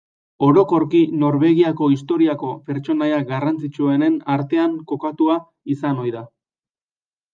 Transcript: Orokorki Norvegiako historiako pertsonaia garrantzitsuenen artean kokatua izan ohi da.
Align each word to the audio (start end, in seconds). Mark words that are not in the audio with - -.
Orokorki 0.45 1.01
Norvegiako 1.23 1.89
historiako 1.95 2.49
pertsonaia 2.69 3.19
garrantzitsuenen 3.33 4.19
artean 4.37 4.75
kokatua 4.93 5.37
izan 5.77 6.01
ohi 6.07 6.15
da. 6.21 6.25